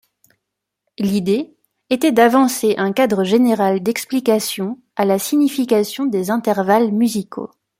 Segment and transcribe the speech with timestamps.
[0.97, 1.55] L'idée
[1.91, 7.51] était d'avancer un cadre général d'explication à la signification des intervalles musicaux.